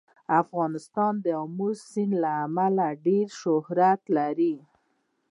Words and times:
افغانستان 0.41 1.13
د 1.23 1.25
آمو 1.43 1.69
سیند 1.89 2.13
له 2.23 2.31
امله 2.45 2.87
ډېر 3.05 3.27
شهرت 3.41 4.01
لري. 4.17 4.55